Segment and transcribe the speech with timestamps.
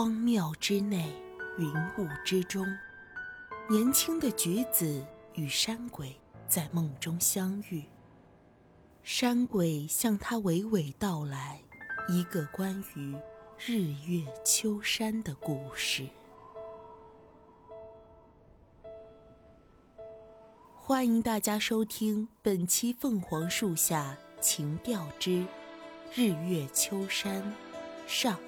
[0.00, 1.12] 荒庙之内，
[1.58, 2.66] 云雾之中，
[3.68, 7.84] 年轻的菊子与山鬼在梦中相遇。
[9.02, 11.60] 山鬼向他娓娓道来
[12.08, 13.14] 一个关于
[13.58, 16.08] 日月秋山的故事。
[20.78, 25.44] 欢迎大家收听本期《凤凰树下情调之
[26.14, 27.42] 日月秋山》
[28.06, 28.40] 上。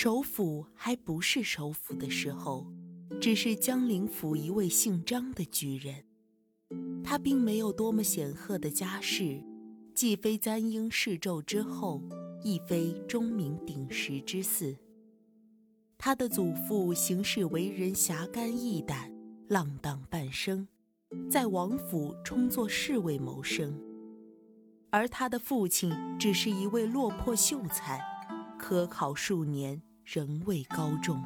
[0.00, 2.64] 首府还不是首府的时候，
[3.20, 6.04] 只是江陵府一位姓张的举人。
[7.02, 9.42] 他并没有多么显赫的家世，
[9.96, 12.00] 既非簪缨侍纣之后，
[12.44, 14.76] 亦非钟鸣鼎食之嗣。
[15.98, 19.12] 他的祖父行事为人侠肝义胆，
[19.48, 20.68] 浪荡半生，
[21.28, 23.72] 在王府充作侍卫谋生；
[24.90, 28.00] 而他的父亲只是一位落魄秀才，
[28.56, 29.82] 科考数年。
[30.10, 31.22] 仍未高中。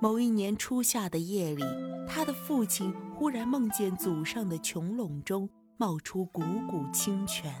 [0.00, 1.62] 某一年初夏的夜里，
[2.08, 7.54] 他的父亲忽然梦见祖上的穹窿中冒出汩汩清泉，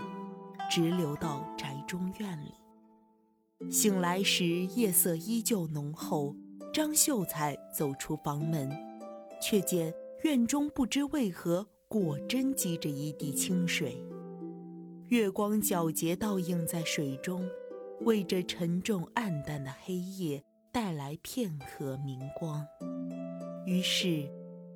[0.68, 3.70] 直流到宅中院里。
[3.70, 6.34] 醒来时，夜色依旧浓厚。
[6.74, 8.70] 张秀才走出房门，
[9.40, 14.04] 却见院中不知为何果真积着一地清水，
[15.06, 17.48] 月光皎洁倒映在水中。
[18.02, 22.64] 为这沉重暗淡的黑夜带来片刻明光，
[23.66, 24.30] 于是，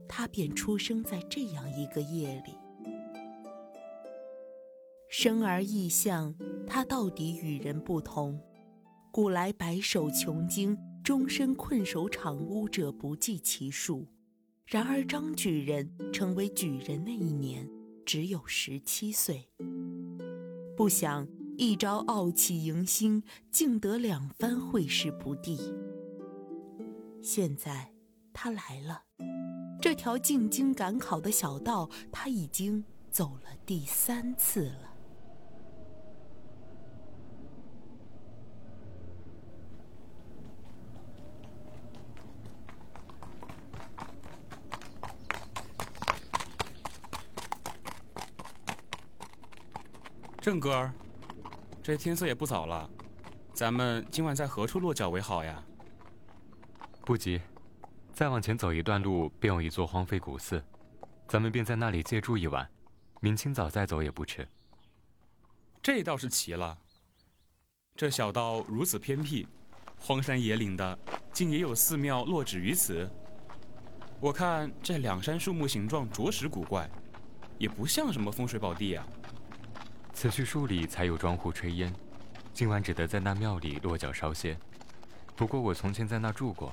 [0.08, 2.54] 他便出生在这样一个夜里。
[5.08, 6.34] 生而异象，
[6.66, 8.40] 他到底与人不同。
[9.12, 14.06] 古来白首穷经，终身困守场屋者不计其数。
[14.66, 17.68] 然而张举人成为举人那一年，
[18.04, 19.48] 只有十七岁。
[20.76, 21.28] 不想。
[21.64, 25.56] 一朝傲气迎新，竟得两番会试不第。
[27.22, 27.92] 现在
[28.32, 29.04] 他来了，
[29.80, 34.92] 这条进京赶考的小道，他已经走了第三次了。
[50.40, 50.92] 郑哥儿。
[51.82, 52.88] 这天色也不早了，
[53.52, 55.60] 咱们今晚在何处落脚为好呀？
[57.04, 57.40] 不急，
[58.12, 60.62] 再往前走一段路，便有一座荒废古寺，
[61.26, 62.70] 咱们便在那里借住一晚，
[63.20, 64.46] 明清早再走也不迟。
[65.82, 66.78] 这倒是奇了，
[67.96, 69.48] 这小道如此偏僻，
[69.98, 70.96] 荒山野岭的，
[71.32, 73.10] 竟也有寺庙落址于此。
[74.20, 76.88] 我看这两山树木形状着实古怪，
[77.58, 79.04] 也不像什么风水宝地啊。
[80.22, 81.92] 此去数里才有庄户炊烟，
[82.54, 84.56] 今晚只得在那庙里落脚稍歇。
[85.34, 86.72] 不过我从前在那住过，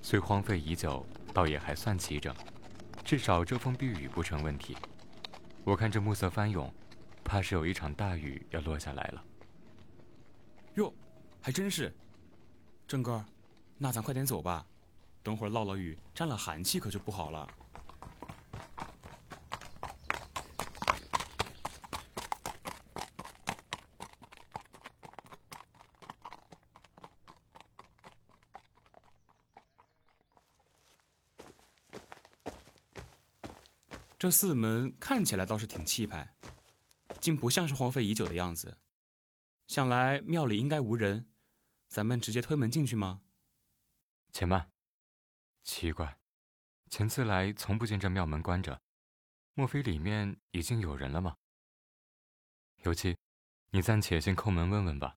[0.00, 1.04] 虽荒废已久，
[1.34, 2.34] 倒也还算齐整，
[3.04, 4.74] 至少遮风避雨不成问题。
[5.64, 6.72] 我看这暮色翻涌，
[7.22, 9.22] 怕是有一场大雨要落下来了。
[10.76, 10.90] 哟，
[11.42, 11.94] 还真是。
[12.86, 13.22] 正哥，
[13.76, 14.64] 那咱快点走吧，
[15.22, 17.46] 等会儿落了雨，沾了寒气可就不好了。
[34.18, 36.34] 这寺门看起来倒是挺气派，
[37.20, 38.76] 竟不像是荒废已久的样子。
[39.68, 41.30] 想来庙里应该无人，
[41.86, 43.20] 咱们直接推门进去吗？
[44.32, 44.72] 且慢，
[45.62, 46.18] 奇怪，
[46.90, 48.82] 前次来从不见这庙门关着，
[49.54, 51.36] 莫非里面已经有人了吗？
[52.78, 53.16] 尤其，
[53.70, 55.14] 你暂且先叩门问问吧。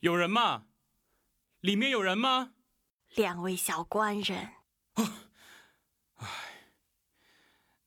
[0.00, 0.66] 有人吗？
[1.60, 2.52] 里面有人吗？
[3.16, 4.52] 两位小官人，
[6.14, 6.28] 唉，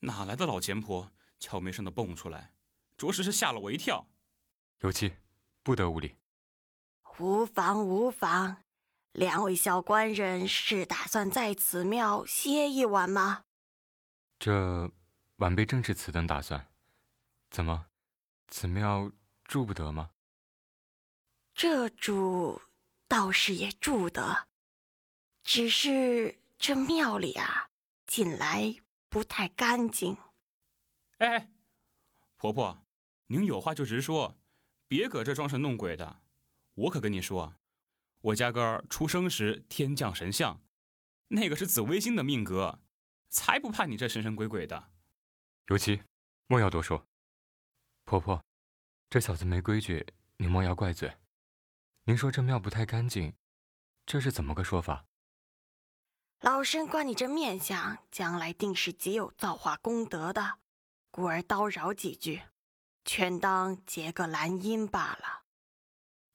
[0.00, 1.10] 哪来的老钱婆，
[1.40, 2.52] 悄没声的蹦出来，
[2.96, 4.06] 着实是吓了我一跳。
[4.80, 5.16] 尤其，
[5.62, 6.16] 不得无礼。
[7.18, 8.64] 无妨无妨，
[9.12, 13.44] 两位小官人是打算在此庙歇一晚吗？
[14.38, 14.90] 这
[15.36, 16.70] 晚辈正是此等打算。
[17.50, 17.86] 怎么，
[18.48, 19.10] 此庙
[19.44, 20.10] 住不得吗？
[21.54, 22.60] 这住，
[23.08, 24.48] 倒是也住得。
[25.44, 27.68] 只是这庙里啊，
[28.06, 28.74] 近来
[29.10, 30.16] 不太干净。
[31.18, 31.50] 哎，
[32.36, 32.82] 婆婆，
[33.26, 34.38] 您有话就直说，
[34.88, 36.22] 别搁这装神弄鬼的。
[36.74, 37.54] 我可跟你说，
[38.22, 40.62] 我家哥儿出生时天降神像，
[41.28, 42.80] 那个是紫微星的命格，
[43.28, 44.90] 才不怕你这神神鬼鬼的。
[45.68, 46.02] 尤其，
[46.46, 47.06] 莫要多说。
[48.04, 48.42] 婆婆，
[49.10, 50.06] 这小子没规矩，
[50.38, 51.14] 您莫要怪罪。
[52.04, 53.34] 您说这庙不太干净，
[54.06, 55.06] 这是怎么个说法？
[56.44, 60.58] 老身观你这面相，将来定是极有造化功德的，
[61.10, 62.42] 故而叨扰几句，
[63.02, 65.44] 全当结个兰因罢了。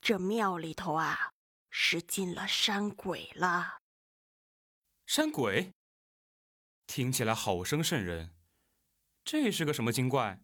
[0.01, 1.33] 这庙里头啊，
[1.69, 3.81] 是进了山鬼了。
[5.05, 5.75] 山鬼？
[6.87, 8.33] 听起来好生瘆人，
[9.23, 10.41] 这是个什么精怪？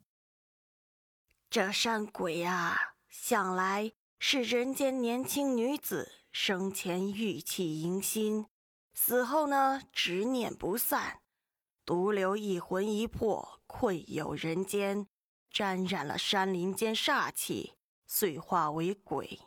[1.49, 8.45] 这山鬼啊，向来是人间年轻女子生前玉气迎心。
[8.97, 11.19] 死后呢，执念不散，
[11.85, 15.07] 独留一魂一魄困有人间，
[15.51, 17.73] 沾染了山林间煞气，
[18.07, 19.41] 遂化为鬼。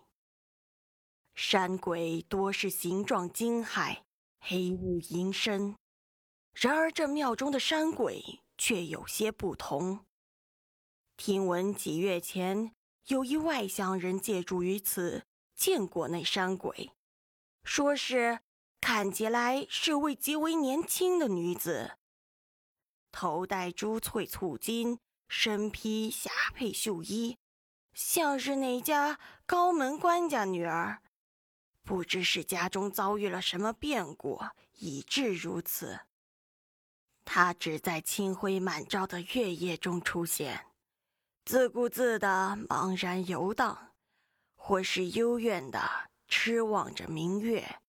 [1.35, 4.03] 山鬼多是形状惊骇，
[4.39, 5.75] 黑雾阴深。
[6.53, 10.05] 然而这庙中的山鬼却有些不同。
[11.17, 12.73] 听闻几月前
[13.07, 15.25] 有一外乡人借住于此，
[15.57, 16.93] 见过那山鬼，
[17.65, 18.41] 说是。
[18.81, 21.99] 看起来是位极为年轻的女子，
[23.13, 24.99] 头戴珠翠簇金，
[25.29, 27.37] 身披霞帔绣衣，
[27.93, 31.03] 像是哪家高门官家女儿。
[31.83, 34.41] 不知是家中遭遇了什么变故，
[34.77, 36.01] 以致如此。
[37.25, 40.67] 她只在清辉满照的月夜中出现，
[41.45, 43.93] 自顾自的茫然游荡，
[44.55, 47.81] 或是幽怨的痴望着明月。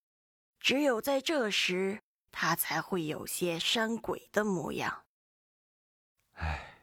[0.60, 2.02] 只有在这时，
[2.32, 5.06] 他才会有些山鬼的模样。
[6.34, 6.76] 唉，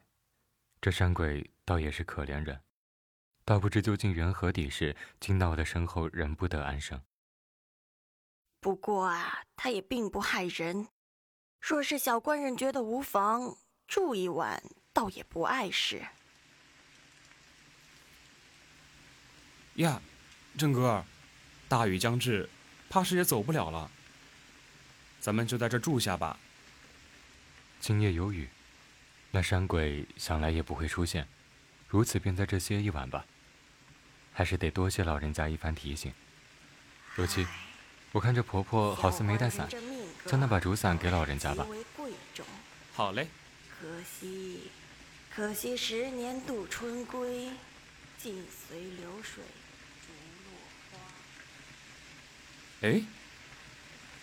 [0.80, 2.60] 这山鬼倒也是可怜人，
[3.44, 7.00] 倒不知究竟缘何底事，惊到我的身后人不得安生。
[8.60, 10.88] 不过啊，他也并不害人。
[11.60, 13.56] 若是小官人觉得无妨，
[13.86, 14.62] 住一晚，
[14.92, 16.04] 倒也不碍事。
[19.74, 20.00] 呀，
[20.58, 21.04] 郑哥，
[21.68, 22.48] 大雨将至。
[22.96, 23.90] 怕是也走不了了，
[25.20, 26.38] 咱们就在这住下吧。
[27.78, 28.48] 今夜有雨，
[29.30, 31.28] 那山鬼想来也不会出现，
[31.90, 33.26] 如此便在这歇一晚吧。
[34.32, 36.10] 还是得多谢老人家一番提醒。
[37.18, 37.46] 尤其，
[38.12, 39.68] 我看这婆婆好似没带伞，
[40.24, 41.66] 将那把竹伞给老人家吧。
[42.94, 43.28] 好嘞。
[43.78, 44.70] 可惜，
[45.34, 47.50] 可惜十年渡春归，
[48.16, 49.44] 尽随流水。
[52.82, 53.02] 哎，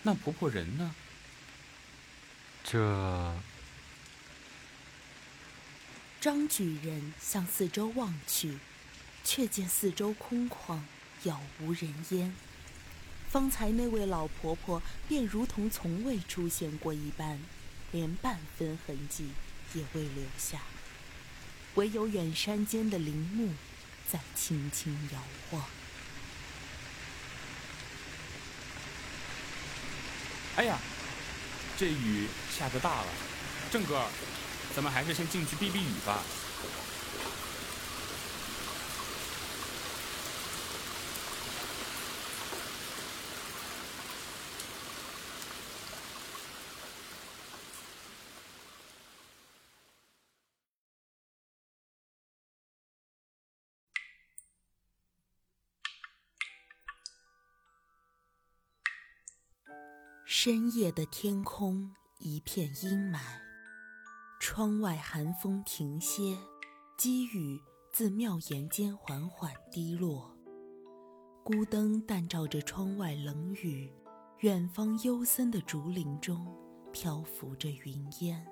[0.02, 0.94] 那婆婆人呢？
[2.62, 3.34] 这
[6.20, 8.58] 张举人向四周望去，
[9.22, 10.80] 却见四周空旷，
[11.24, 12.34] 杳无人烟。
[13.28, 17.40] 方才那位老婆婆便如同从未出现过一般，
[17.90, 19.30] 连半分痕迹
[19.74, 20.62] 也未留下，
[21.74, 23.52] 唯有远山间的林木
[24.08, 25.20] 在轻轻摇
[25.50, 25.64] 晃。
[30.56, 30.78] 哎呀，
[31.76, 33.06] 这雨下得大了，
[33.72, 34.04] 正哥，
[34.74, 36.22] 咱们还是先进去避避雨吧。
[60.36, 61.88] 深夜的天空
[62.18, 63.20] 一片阴霾，
[64.40, 66.36] 窗外寒风停歇，
[66.98, 67.62] 积雨
[67.92, 70.36] 自庙檐间缓缓滴落。
[71.44, 73.88] 孤灯淡照着窗外冷雨，
[74.40, 76.44] 远方幽森的竹林中
[76.92, 78.44] 漂浮着云烟。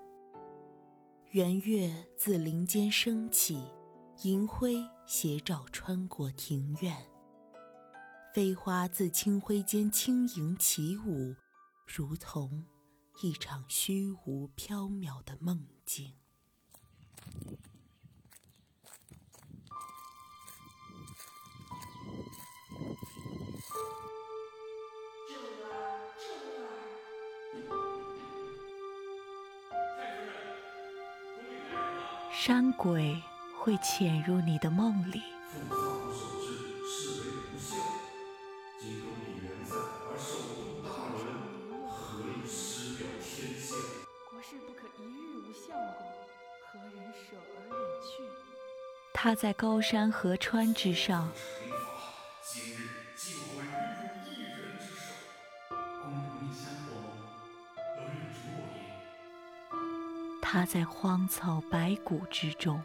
[1.33, 3.61] 圆月自林间升起，
[4.23, 6.97] 银辉斜照穿过庭院。
[8.33, 11.35] 飞花自清辉间轻盈起舞。
[11.87, 12.65] 如同
[13.23, 16.15] 一场虚无缥缈的梦境。
[32.33, 33.23] 山鬼
[33.57, 35.42] 会潜入你的梦里。
[49.25, 51.31] 他在高山河川之上。
[60.43, 62.83] 他在荒草白骨之中。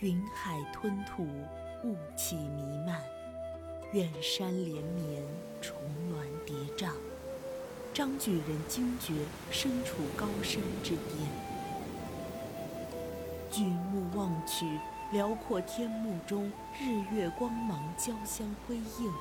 [0.00, 1.24] 云海吞吐，
[1.82, 3.02] 雾气弥漫，
[3.92, 5.24] 远山连绵，
[5.60, 5.74] 重
[6.08, 6.92] 峦叠嶂。
[7.92, 9.12] 张举人惊觉
[9.50, 11.28] 身处高山之巅，
[13.50, 14.78] 举目望去，
[15.10, 19.12] 辽阔天幕中日月光芒交相辉映，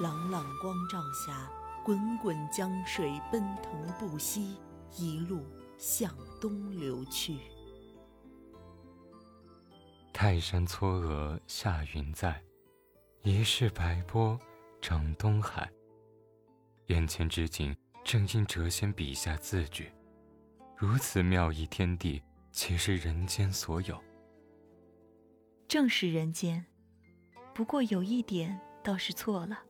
[0.00, 1.48] 朗朗光照下，
[1.84, 4.56] 滚滚江水奔腾不息，
[4.96, 5.44] 一路
[5.78, 7.38] 向东流去。
[10.18, 12.42] 泰山嵯峨下云在，
[13.20, 14.40] 疑是白波
[14.80, 15.70] 涨东海。
[16.86, 19.92] 眼前之景，正因谪仙笔下字句。
[20.74, 24.02] 如此妙意天地，岂是人间所有？
[25.68, 26.64] 正是人间，
[27.52, 29.64] 不过有一点倒是错了，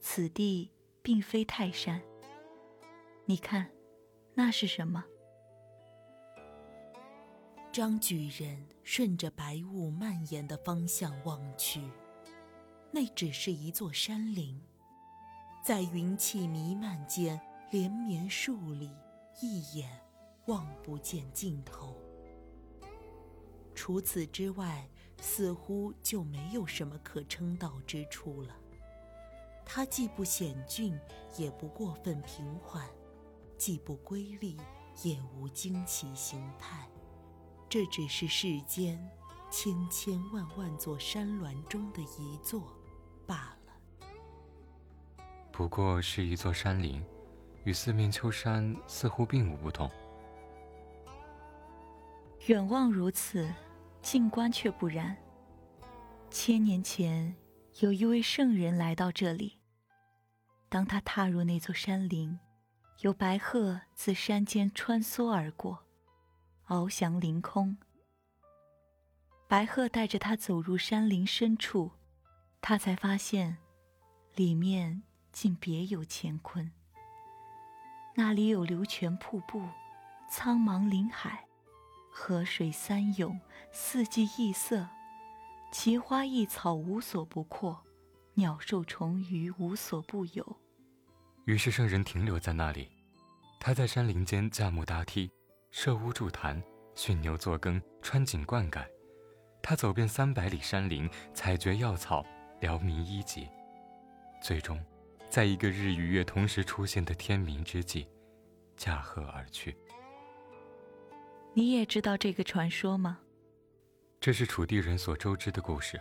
[0.00, 2.00] 此地并非泰山。
[3.26, 3.70] 你看，
[4.32, 5.04] 那是什么？
[7.70, 11.90] 张举人顺着白雾蔓延的方向望去，
[12.92, 14.62] 那只是一座山林，
[15.60, 17.38] 在云气弥漫间，
[17.72, 18.92] 连绵数里，
[19.40, 19.90] 一眼
[20.46, 21.96] 望不见尽头。
[23.74, 24.88] 除此之外，
[25.20, 28.56] 似乎就没有什么可称道之处了。
[29.64, 30.96] 它既不险峻，
[31.36, 32.88] 也不过分平缓，
[33.58, 34.56] 既不瑰丽，
[35.02, 36.88] 也无惊奇形态。
[37.76, 38.98] 这只是世间
[39.50, 42.74] 千千万万座山峦中的一座
[43.26, 45.26] 罢了。
[45.52, 47.04] 不过是一座山林，
[47.64, 49.90] 与四面秋山似乎并无不同。
[52.46, 53.46] 远望如此，
[54.00, 55.14] 近观却不然。
[56.30, 57.36] 千年前，
[57.80, 59.58] 有一位圣人来到这里。
[60.70, 62.40] 当他踏入那座山林，
[63.02, 65.85] 有白鹤自山间穿梭而过，
[66.68, 67.76] 翱翔凌空。
[69.46, 71.92] 白鹤带着他走入山林深处，
[72.60, 73.58] 他才发现，
[74.34, 76.72] 里面竟别有乾坤。
[78.16, 79.62] 那里有流泉瀑布，
[80.28, 81.44] 苍茫林海。
[82.10, 83.38] 河水三涌，
[83.70, 84.88] 四季异色，
[85.70, 87.84] 奇花异草无所不阔，
[88.34, 90.56] 鸟兽虫鱼无所不有。
[91.44, 92.90] 于是圣人停留在那里，
[93.60, 95.30] 他在山林间架木搭梯，
[95.78, 96.60] 设屋筑坛，
[96.94, 98.82] 驯牛作羹，穿井灌溉。
[99.62, 102.24] 他走遍三百里山林，采掘药草，
[102.60, 103.46] 疗民医疾。
[104.42, 104.82] 最终，
[105.28, 108.08] 在一个日与月同时出现的天明之际，
[108.74, 109.76] 驾鹤而去。
[111.52, 113.18] 你也知道这个传说吗？
[114.18, 116.00] 这是楚地人所周知的故事。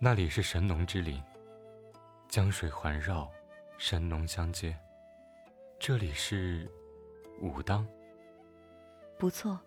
[0.00, 1.22] 那里是神农之林，
[2.28, 3.30] 江水环绕，
[3.78, 4.76] 神农相接。
[5.78, 6.68] 这里是
[7.40, 7.86] 武当。
[9.18, 9.58] 不错，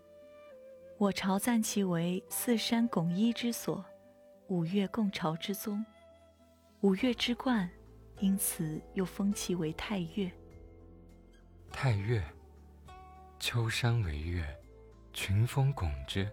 [0.98, 3.84] 我朝赞其为四山拱一之所，
[4.48, 5.86] 五岳共朝之宗，
[6.80, 7.70] 五岳之冠，
[8.20, 10.32] 因此又封其为太岳。
[11.70, 12.24] 太岳，
[13.40, 14.46] 秋山为岳。
[15.14, 16.32] 群峰拱之，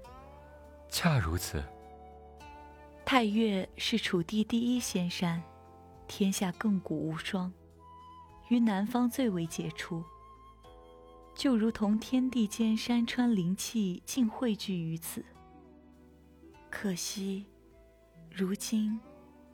[0.89, 1.61] 恰如此。
[3.05, 5.43] 太岳是楚地第一仙山，
[6.07, 7.53] 天下亘古无双，
[8.49, 10.05] 于南方最为杰出。
[11.39, 15.25] 就如同天地间山川灵气尽汇聚于此。
[16.69, 17.47] 可惜，
[18.29, 18.99] 如今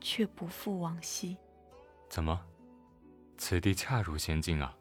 [0.01, 1.37] 却不复往昔。
[2.09, 2.41] 怎么？
[3.37, 4.75] 此地恰如仙境啊！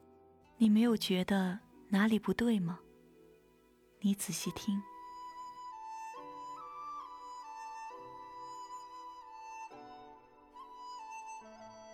[0.55, 2.79] 你没有觉得哪里不对吗？
[3.99, 4.81] 你仔细听。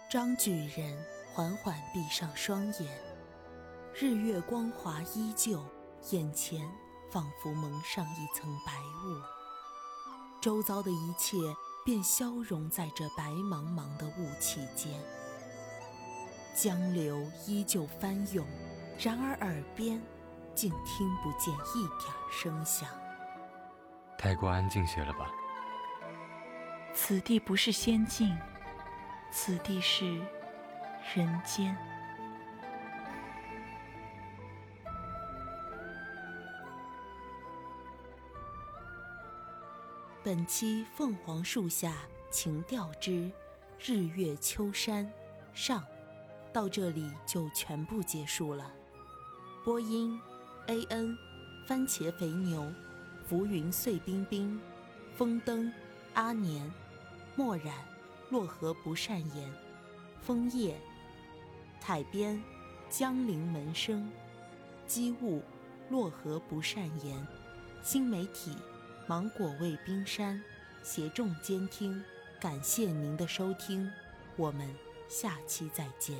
[0.07, 3.08] 张举人缓缓闭上双眼，
[4.01, 5.61] 日月光华依旧，
[6.11, 6.65] 眼前
[7.11, 8.71] 仿佛蒙上一层白
[9.03, 9.21] 雾，
[10.39, 11.35] 周遭的一切
[11.83, 14.89] 便消融在这白茫茫的雾气间。
[16.55, 18.47] 江流依旧翻涌，
[18.97, 20.01] 然而耳边。
[20.55, 22.89] 竟听不见一点声响，
[24.17, 25.31] 太过安静些了吧？
[26.93, 28.37] 此地不是仙境，
[29.31, 30.21] 此地是
[31.15, 31.77] 人间。
[40.29, 43.31] 本期凤凰树下情调之
[43.83, 45.11] 日月秋山
[45.55, 45.83] 上，
[46.53, 48.71] 到这里就全部结束了。
[49.65, 50.21] 播音
[50.67, 51.17] ：A N，
[51.65, 52.71] 番茄肥牛，
[53.27, 54.61] 浮云碎冰冰，
[55.17, 55.73] 风灯，
[56.13, 56.71] 阿年，
[57.35, 57.73] 墨染，
[58.29, 59.51] 洛河不善言，
[60.21, 60.79] 枫叶，
[61.79, 62.39] 彩编，
[62.87, 64.07] 江陵门生，
[64.85, 65.41] 机务，
[65.89, 67.27] 洛河不善言，
[67.81, 68.55] 新媒体。
[69.09, 70.39] 芒果味冰山，
[70.83, 72.03] 携众监听，
[72.39, 73.91] 感谢您的收听，
[74.35, 74.69] 我们
[75.07, 76.15] 下期再见。